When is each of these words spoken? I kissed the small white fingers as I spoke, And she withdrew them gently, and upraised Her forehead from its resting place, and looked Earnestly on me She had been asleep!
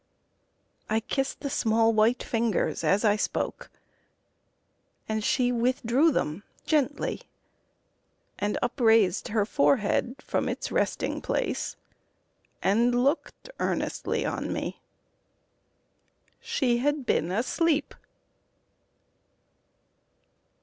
I 0.89 0.99
kissed 0.99 1.41
the 1.41 1.49
small 1.51 1.93
white 1.93 2.23
fingers 2.23 2.83
as 2.83 3.05
I 3.05 3.15
spoke, 3.17 3.69
And 5.07 5.23
she 5.23 5.51
withdrew 5.51 6.09
them 6.11 6.41
gently, 6.65 7.21
and 8.39 8.57
upraised 8.63 9.27
Her 9.27 9.45
forehead 9.45 10.15
from 10.17 10.49
its 10.49 10.71
resting 10.71 11.21
place, 11.21 11.75
and 12.63 12.95
looked 13.03 13.51
Earnestly 13.59 14.25
on 14.25 14.51
me 14.51 14.81
She 16.39 16.77
had 16.79 17.05
been 17.05 17.31
asleep! 17.31 17.93